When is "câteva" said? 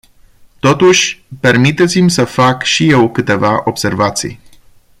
3.11-3.61